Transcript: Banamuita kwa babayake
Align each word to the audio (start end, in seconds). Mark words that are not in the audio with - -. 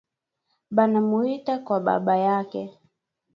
Banamuita 0.75 1.53
kwa 1.65 1.79
babayake 1.85 2.63